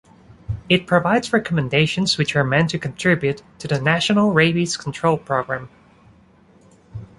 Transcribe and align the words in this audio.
It 0.67 0.87
provides 0.87 1.31
recommendations 1.31 2.17
which 2.17 2.35
are 2.35 2.43
meant 2.43 2.71
to 2.71 2.79
contribute 2.79 3.43
to 3.59 3.67
the 3.67 3.79
national 3.79 4.31
rabies 4.33 4.75
control 4.75 5.15
program. 5.15 5.69